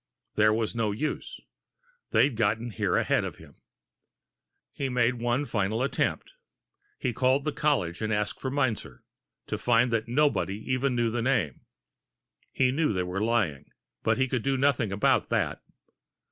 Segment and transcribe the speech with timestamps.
[0.33, 1.39] There was no use.
[2.09, 3.57] They'd gotten there ahead of him.
[4.73, 6.33] He made one final attempt.
[6.97, 9.03] He called the college, asking for Meinzer,
[9.45, 11.61] to find that nobody even knew the name!
[12.51, 13.69] He knew they were lying
[14.01, 15.61] but he could do nothing about that.